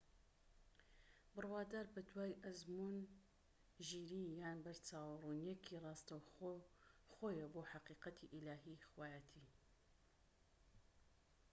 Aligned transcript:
بڕوادار 1.33 1.85
بە 1.95 2.01
دوای 2.09 2.39
ئەزموون، 2.43 2.97
ژیری 3.87 4.23
یان 4.41 4.57
بەرچاوڕوونیەکی 4.65 5.81
ڕاستەوخۆیە 5.83 7.47
بۆ 7.53 7.61
حەقیقەتی 7.71 8.31
ئیلاهی/خوایەتی 8.33 9.45